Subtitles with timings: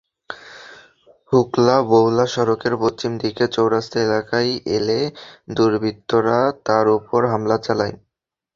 [1.31, 4.99] হুগলা-বৌলা সড়কের পশ্চিম দিকের চৌরাস্তা এলাকায় এলে
[5.55, 7.95] দুর্বৃত্তরা তাঁর ওপর হামলা চালায়।